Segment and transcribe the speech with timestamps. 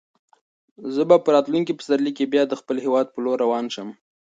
[0.93, 3.89] زه به په راتلونکي پسرلي کې بیا د خپل هیواد په لور روان شم.